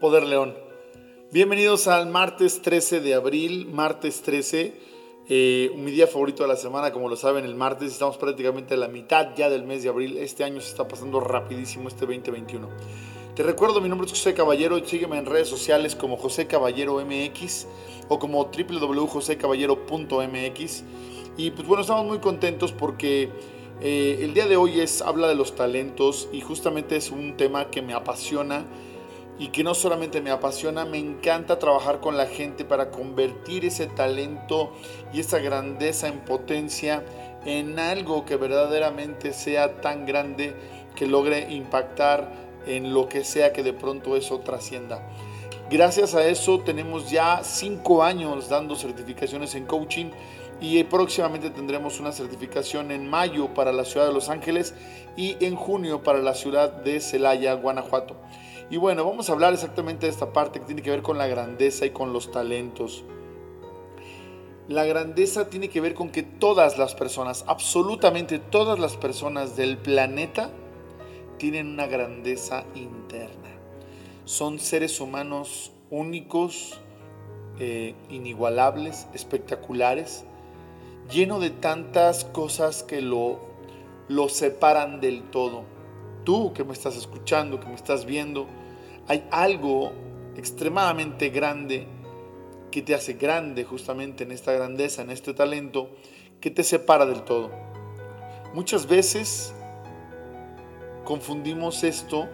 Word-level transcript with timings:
Poder 0.00 0.24
León. 0.24 0.56
Bienvenidos 1.32 1.88
al 1.88 2.10
martes 2.10 2.60
13 2.60 3.00
de 3.00 3.14
abril, 3.14 3.66
martes 3.72 4.20
13, 4.20 4.74
eh, 5.26 5.72
mi 5.74 5.90
día 5.90 6.06
favorito 6.06 6.42
de 6.42 6.50
la 6.50 6.56
semana, 6.56 6.92
como 6.92 7.08
lo 7.08 7.16
saben, 7.16 7.46
el 7.46 7.54
martes. 7.54 7.92
Estamos 7.92 8.18
prácticamente 8.18 8.74
a 8.74 8.76
la 8.76 8.88
mitad 8.88 9.34
ya 9.34 9.48
del 9.48 9.62
mes 9.62 9.84
de 9.84 9.88
abril. 9.88 10.18
Este 10.18 10.44
año 10.44 10.60
se 10.60 10.68
está 10.68 10.86
pasando 10.86 11.18
rapidísimo, 11.18 11.88
este 11.88 12.04
2021. 12.04 12.68
Te 13.34 13.42
recuerdo, 13.42 13.80
mi 13.80 13.88
nombre 13.88 14.04
es 14.04 14.12
José 14.12 14.34
Caballero. 14.34 14.84
Sígueme 14.84 15.16
en 15.16 15.24
redes 15.24 15.48
sociales 15.48 15.96
como 15.96 16.18
José 16.18 16.46
Caballero 16.46 17.02
MX 17.02 17.66
o 18.08 18.18
como 18.18 18.44
www.josecaballero.mx. 18.44 20.84
Y 21.38 21.52
pues 21.52 21.66
bueno, 21.66 21.80
estamos 21.80 22.04
muy 22.04 22.18
contentos 22.18 22.72
porque 22.72 23.30
eh, 23.80 24.18
el 24.20 24.34
día 24.34 24.46
de 24.46 24.58
hoy 24.58 24.78
es 24.78 25.00
habla 25.00 25.26
de 25.26 25.36
los 25.36 25.54
talentos 25.54 26.28
y 26.32 26.42
justamente 26.42 26.96
es 26.96 27.10
un 27.10 27.38
tema 27.38 27.70
que 27.70 27.80
me 27.80 27.94
apasiona 27.94 28.66
y 29.38 29.48
que 29.48 29.62
no 29.62 29.74
solamente 29.74 30.20
me 30.20 30.30
apasiona, 30.30 30.84
me 30.84 30.98
encanta 30.98 31.58
trabajar 31.58 32.00
con 32.00 32.16
la 32.16 32.26
gente 32.26 32.64
para 32.64 32.90
convertir 32.90 33.64
ese 33.64 33.86
talento 33.86 34.72
y 35.12 35.20
esa 35.20 35.38
grandeza 35.38 36.08
en 36.08 36.20
potencia 36.20 37.04
en 37.44 37.78
algo 37.78 38.24
que 38.24 38.36
verdaderamente 38.36 39.32
sea 39.32 39.80
tan 39.80 40.06
grande 40.06 40.54
que 40.94 41.06
logre 41.06 41.52
impactar 41.52 42.32
en 42.66 42.92
lo 42.92 43.08
que 43.08 43.24
sea 43.24 43.52
que 43.52 43.62
de 43.62 43.72
pronto 43.72 44.16
eso 44.16 44.40
trascienda. 44.40 45.06
Gracias 45.70 46.14
a 46.14 46.26
eso 46.26 46.60
tenemos 46.60 47.10
ya 47.10 47.42
cinco 47.42 48.02
años 48.02 48.48
dando 48.48 48.76
certificaciones 48.76 49.54
en 49.54 49.66
coaching 49.66 50.10
y 50.60 50.82
próximamente 50.84 51.50
tendremos 51.50 52.00
una 52.00 52.12
certificación 52.12 52.90
en 52.90 53.08
mayo 53.08 53.52
para 53.52 53.72
la 53.72 53.84
ciudad 53.84 54.06
de 54.06 54.12
Los 54.12 54.28
Ángeles 54.28 54.74
y 55.16 55.36
en 55.44 55.54
junio 55.56 56.02
para 56.02 56.20
la 56.20 56.34
ciudad 56.34 56.72
de 56.72 57.00
Celaya, 57.00 57.54
Guanajuato. 57.54 58.16
Y 58.68 58.78
bueno, 58.78 59.04
vamos 59.04 59.30
a 59.30 59.32
hablar 59.32 59.54
exactamente 59.54 60.06
de 60.06 60.12
esta 60.12 60.32
parte 60.32 60.58
que 60.58 60.66
tiene 60.66 60.82
que 60.82 60.90
ver 60.90 61.02
con 61.02 61.18
la 61.18 61.28
grandeza 61.28 61.86
y 61.86 61.90
con 61.90 62.12
los 62.12 62.32
talentos. 62.32 63.04
La 64.66 64.84
grandeza 64.84 65.48
tiene 65.48 65.68
que 65.68 65.80
ver 65.80 65.94
con 65.94 66.10
que 66.10 66.24
todas 66.24 66.76
las 66.76 66.96
personas, 66.96 67.44
absolutamente 67.46 68.40
todas 68.40 68.80
las 68.80 68.96
personas 68.96 69.54
del 69.54 69.78
planeta, 69.78 70.50
tienen 71.38 71.68
una 71.68 71.86
grandeza 71.86 72.64
interna. 72.74 73.50
Son 74.24 74.58
seres 74.58 75.00
humanos 75.00 75.70
únicos, 75.90 76.80
eh, 77.60 77.94
inigualables, 78.10 79.06
espectaculares, 79.14 80.24
lleno 81.08 81.38
de 81.38 81.50
tantas 81.50 82.24
cosas 82.24 82.82
que 82.82 83.00
lo, 83.00 83.38
lo 84.08 84.28
separan 84.28 85.00
del 85.00 85.22
todo 85.30 85.75
tú 86.26 86.52
que 86.52 86.64
me 86.64 86.74
estás 86.74 86.96
escuchando, 86.96 87.58
que 87.60 87.68
me 87.68 87.74
estás 87.74 88.04
viendo, 88.04 88.46
hay 89.08 89.26
algo 89.30 89.92
extremadamente 90.36 91.30
grande 91.30 91.86
que 92.70 92.82
te 92.82 92.94
hace 92.94 93.14
grande 93.14 93.64
justamente 93.64 94.24
en 94.24 94.32
esta 94.32 94.52
grandeza, 94.52 95.00
en 95.00 95.10
este 95.10 95.32
talento, 95.32 95.88
que 96.40 96.50
te 96.50 96.64
separa 96.64 97.06
del 97.06 97.22
todo. 97.22 97.50
Muchas 98.52 98.86
veces 98.86 99.54
confundimos 101.04 101.84
esto 101.84 102.28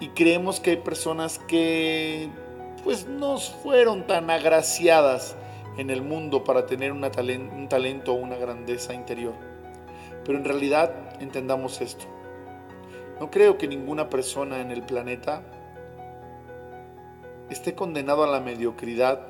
y 0.00 0.08
creemos 0.10 0.60
que 0.60 0.70
hay 0.70 0.76
personas 0.76 1.38
que 1.40 2.30
pues 2.84 3.06
no 3.06 3.38
fueron 3.38 4.06
tan 4.06 4.30
agraciadas 4.30 5.36
en 5.76 5.90
el 5.90 6.02
mundo 6.02 6.44
para 6.44 6.66
tener 6.66 6.92
un 6.92 7.68
talento 7.68 8.12
o 8.12 8.14
una 8.14 8.36
grandeza 8.36 8.94
interior. 8.94 9.34
Pero 10.24 10.38
en 10.38 10.44
realidad 10.44 11.20
entendamos 11.20 11.80
esto. 11.80 12.15
No 13.20 13.30
creo 13.30 13.56
que 13.56 13.66
ninguna 13.66 14.10
persona 14.10 14.60
en 14.60 14.70
el 14.70 14.82
planeta 14.82 15.42
esté 17.48 17.74
condenado 17.74 18.24
a 18.24 18.26
la 18.26 18.40
mediocridad 18.40 19.26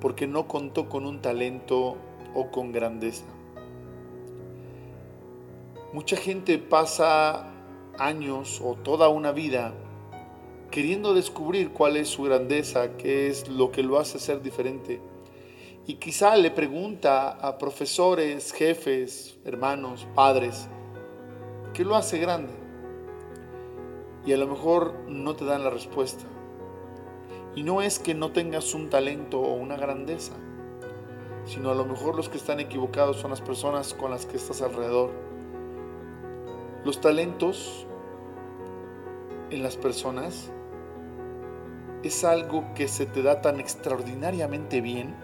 porque 0.00 0.26
no 0.26 0.48
contó 0.48 0.88
con 0.88 1.06
un 1.06 1.20
talento 1.20 1.96
o 2.34 2.50
con 2.50 2.72
grandeza. 2.72 3.24
Mucha 5.92 6.16
gente 6.16 6.58
pasa 6.58 7.52
años 7.98 8.60
o 8.62 8.74
toda 8.74 9.08
una 9.08 9.32
vida 9.32 9.72
queriendo 10.70 11.14
descubrir 11.14 11.70
cuál 11.70 11.96
es 11.96 12.08
su 12.08 12.24
grandeza, 12.24 12.96
qué 12.96 13.28
es 13.28 13.48
lo 13.48 13.70
que 13.70 13.82
lo 13.82 13.98
hace 13.98 14.18
ser 14.18 14.42
diferente. 14.42 15.00
Y 15.86 15.94
quizá 15.94 16.36
le 16.36 16.50
pregunta 16.50 17.30
a 17.30 17.58
profesores, 17.58 18.52
jefes, 18.52 19.38
hermanos, 19.44 20.06
padres, 20.14 20.68
¿Qué 21.76 21.84
lo 21.84 21.94
hace 21.94 22.16
grande? 22.16 22.54
Y 24.24 24.32
a 24.32 24.38
lo 24.38 24.46
mejor 24.46 24.94
no 25.08 25.36
te 25.36 25.44
dan 25.44 25.62
la 25.62 25.68
respuesta. 25.68 26.24
Y 27.54 27.64
no 27.64 27.82
es 27.82 27.98
que 27.98 28.14
no 28.14 28.32
tengas 28.32 28.72
un 28.72 28.88
talento 28.88 29.40
o 29.40 29.52
una 29.52 29.76
grandeza, 29.76 30.32
sino 31.44 31.70
a 31.70 31.74
lo 31.74 31.84
mejor 31.84 32.16
los 32.16 32.30
que 32.30 32.38
están 32.38 32.60
equivocados 32.60 33.18
son 33.18 33.30
las 33.30 33.42
personas 33.42 33.92
con 33.92 34.10
las 34.10 34.24
que 34.24 34.38
estás 34.38 34.62
alrededor. 34.62 35.10
Los 36.86 36.98
talentos 37.02 37.86
en 39.50 39.62
las 39.62 39.76
personas 39.76 40.50
es 42.02 42.24
algo 42.24 42.72
que 42.74 42.88
se 42.88 43.04
te 43.04 43.20
da 43.20 43.42
tan 43.42 43.60
extraordinariamente 43.60 44.80
bien, 44.80 45.14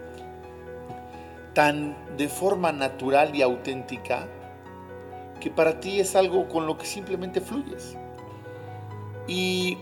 tan 1.55 1.97
de 2.19 2.29
forma 2.29 2.73
natural 2.73 3.35
y 3.35 3.41
auténtica, 3.41 4.29
que 5.43 5.51
para 5.51 5.81
ti 5.81 5.99
es 5.99 6.15
algo 6.15 6.49
con 6.49 6.69
lo 6.69 6.79
que 6.79 6.87
simplemente 6.87 7.41
fluyes. 7.41 7.97
Y 9.27 9.77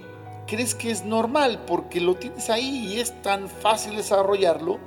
crees 0.46 0.74
que 0.74 0.90
es 0.90 1.04
normal 1.04 1.66
porque 1.66 2.00
lo 2.00 2.14
tienes 2.14 2.48
ahí 2.48 2.86
y 2.86 2.98
es 2.98 3.20
tan 3.20 3.46
fácil 3.46 3.94
desarrollarlo 3.96 4.78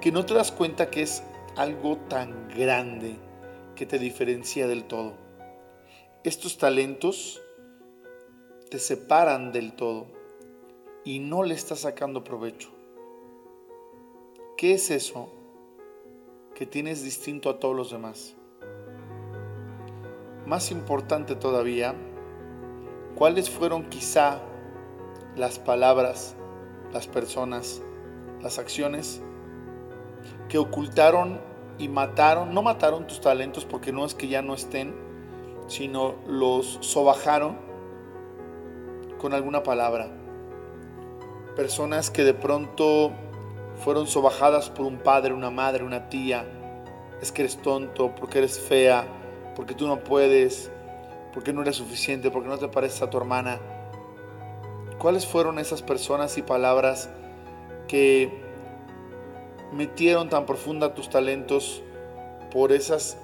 que 0.00 0.10
no 0.10 0.26
te 0.26 0.34
das 0.34 0.50
cuenta 0.50 0.90
que 0.90 1.02
es 1.02 1.22
algo 1.54 1.96
tan 2.08 2.48
grande 2.48 3.20
que 3.76 3.86
te 3.86 4.00
diferencia 4.00 4.66
del 4.66 4.82
todo. 4.82 5.12
Estos 6.24 6.58
talentos 6.58 7.40
te 8.68 8.80
separan 8.80 9.52
del 9.52 9.74
todo 9.74 10.08
y 11.04 11.20
no 11.20 11.44
le 11.44 11.54
estás 11.54 11.80
sacando 11.80 12.24
provecho. 12.24 12.70
¿Qué 14.56 14.74
es 14.74 14.90
eso 14.90 15.30
que 16.56 16.66
tienes 16.66 17.04
distinto 17.04 17.48
a 17.48 17.60
todos 17.60 17.76
los 17.76 17.92
demás? 17.92 18.34
Más 20.50 20.72
importante 20.72 21.36
todavía, 21.36 21.94
¿cuáles 23.14 23.48
fueron 23.48 23.88
quizá 23.88 24.40
las 25.36 25.60
palabras, 25.60 26.34
las 26.92 27.06
personas, 27.06 27.80
las 28.42 28.58
acciones 28.58 29.22
que 30.48 30.58
ocultaron 30.58 31.40
y 31.78 31.86
mataron, 31.86 32.52
no 32.52 32.62
mataron 32.62 33.06
tus 33.06 33.20
talentos 33.20 33.64
porque 33.64 33.92
no 33.92 34.04
es 34.04 34.14
que 34.14 34.26
ya 34.26 34.42
no 34.42 34.54
estén, 34.54 34.92
sino 35.68 36.16
los 36.26 36.78
sobajaron 36.80 37.56
con 39.20 39.34
alguna 39.34 39.62
palabra. 39.62 40.08
Personas 41.54 42.10
que 42.10 42.24
de 42.24 42.34
pronto 42.34 43.12
fueron 43.84 44.08
sobajadas 44.08 44.68
por 44.68 44.84
un 44.84 44.98
padre, 44.98 45.32
una 45.32 45.50
madre, 45.52 45.84
una 45.84 46.08
tía. 46.08 46.44
Es 47.22 47.30
que 47.30 47.42
eres 47.42 47.62
tonto, 47.62 48.12
porque 48.16 48.38
eres 48.38 48.58
fea, 48.58 49.06
porque 49.60 49.74
tú 49.74 49.86
no 49.86 50.02
puedes, 50.02 50.70
porque 51.34 51.52
no 51.52 51.60
eres 51.60 51.76
suficiente, 51.76 52.30
porque 52.30 52.48
no 52.48 52.56
te 52.56 52.68
pareces 52.68 53.02
a 53.02 53.10
tu 53.10 53.18
hermana. 53.18 53.60
¿Cuáles 54.98 55.26
fueron 55.26 55.58
esas 55.58 55.82
personas 55.82 56.38
y 56.38 56.42
palabras 56.42 57.10
que 57.86 58.40
metieron 59.70 60.30
tan 60.30 60.46
profunda 60.46 60.94
tus 60.94 61.10
talentos 61.10 61.82
por 62.50 62.72
esas 62.72 63.18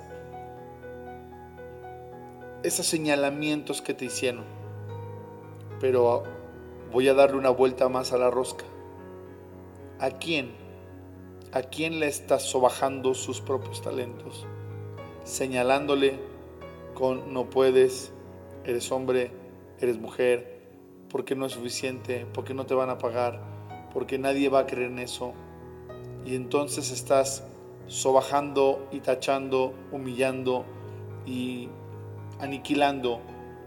esos 2.63 2.85
señalamientos 2.85 3.81
que 3.81 3.95
te 3.95 4.05
hicieron? 4.05 4.45
Pero 5.81 6.23
voy 6.93 7.09
a 7.09 7.15
darle 7.15 7.39
una 7.39 7.49
vuelta 7.49 7.89
más 7.89 8.13
a 8.13 8.19
la 8.19 8.29
rosca. 8.29 8.67
¿A 10.01 10.11
quién? 10.11 10.55
¿A 11.53 11.63
quién 11.63 11.99
le 11.99 12.09
estás 12.09 12.43
sobajando 12.43 13.15
sus 13.15 13.41
propios 13.41 13.81
talentos? 13.81 14.47
Señalándole 15.27 16.15
con 16.95 17.35
no 17.35 17.51
puedes, 17.51 18.13
eres 18.65 18.91
hombre, 18.93 19.33
eres 19.81 19.99
mujer, 19.99 20.61
porque 21.11 21.35
no 21.35 21.47
es 21.47 21.53
suficiente, 21.53 22.27
porque 22.33 22.55
no 22.55 22.65
te 22.65 22.75
van 22.75 22.91
a 22.91 22.99
pagar, 22.99 23.43
porque 23.93 24.19
nadie 24.19 24.49
va 24.49 24.61
a 24.61 24.67
creer 24.67 24.91
en 24.91 25.01
eso. 25.01 25.35
Y 26.25 26.37
entonces 26.37 26.91
estás 26.91 27.45
sobajando 27.89 28.89
y 28.93 29.01
tachando, 29.01 29.75
humillando 29.93 30.65
y 31.27 31.69
aniquilando 32.39 33.21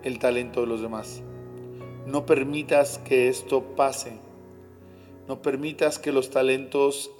el 0.03 0.17
talento 0.17 0.61
de 0.61 0.67
los 0.67 0.81
demás. 0.81 1.21
No 2.05 2.25
permitas 2.25 2.97
que 2.99 3.27
esto 3.27 3.75
pase. 3.75 4.17
No 5.27 5.41
permitas 5.41 5.99
que 5.99 6.11
los 6.11 6.31
talentos 6.31 7.11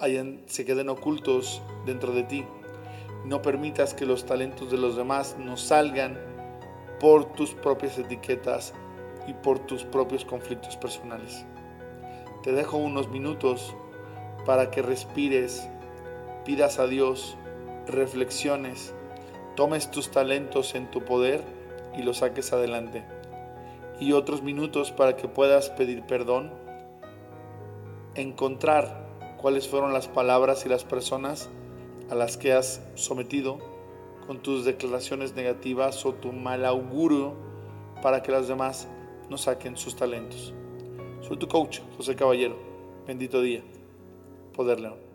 se 0.46 0.64
queden 0.64 0.88
ocultos 0.88 1.62
dentro 1.86 2.12
de 2.12 2.24
ti. 2.24 2.44
No 3.24 3.42
permitas 3.42 3.94
que 3.94 4.06
los 4.06 4.24
talentos 4.24 4.70
de 4.70 4.78
los 4.78 4.96
demás 4.96 5.36
no 5.38 5.56
salgan 5.56 6.18
por 6.98 7.32
tus 7.32 7.54
propias 7.54 7.98
etiquetas 7.98 8.74
y 9.26 9.34
por 9.34 9.58
tus 9.58 9.84
propios 9.84 10.24
conflictos 10.24 10.76
personales. 10.76 11.44
Te 12.42 12.52
dejo 12.52 12.78
unos 12.78 13.08
minutos 13.08 13.74
para 14.46 14.70
que 14.70 14.82
respires, 14.82 15.68
pidas 16.44 16.78
a 16.78 16.86
Dios, 16.86 17.36
reflexiones, 17.86 18.94
tomes 19.56 19.90
tus 19.90 20.10
talentos 20.10 20.74
en 20.74 20.90
tu 20.90 21.04
poder 21.04 21.42
y 21.96 22.02
los 22.02 22.18
saques 22.18 22.52
adelante. 22.52 23.04
Y 23.98 24.12
otros 24.12 24.42
minutos 24.42 24.92
para 24.92 25.16
que 25.16 25.28
puedas 25.28 25.68
pedir 25.70 26.02
perdón, 26.04 26.52
encontrar 28.14 29.06
cuáles 29.36 29.68
fueron 29.68 29.92
las 29.92 30.08
palabras 30.08 30.64
y 30.64 30.68
las 30.68 30.84
personas 30.84 31.50
a 32.10 32.14
las 32.14 32.36
que 32.36 32.52
has 32.52 32.82
sometido 32.94 33.58
con 34.26 34.40
tus 34.40 34.64
declaraciones 34.64 35.34
negativas 35.34 36.04
o 36.04 36.12
tu 36.12 36.32
mal 36.32 36.64
augurio 36.64 37.34
para 38.02 38.22
que 38.22 38.32
las 38.32 38.48
demás 38.48 38.88
no 39.28 39.38
saquen 39.38 39.76
sus 39.76 39.96
talentos. 39.96 40.52
Soy 41.20 41.36
tu 41.36 41.48
coach, 41.48 41.80
José 41.96 42.16
Caballero. 42.16 42.56
Bendito 43.06 43.40
día. 43.40 43.62
Poder 44.54 44.80
León. 44.80 45.09